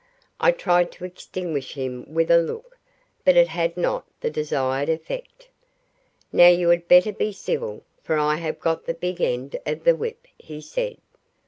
[0.39, 2.79] I tried to extinguish him with a look,
[3.23, 5.47] but it had not the desired effect.
[6.33, 9.95] "Now you had better be civil, for I have got the big end of the
[9.95, 10.97] whip," he said.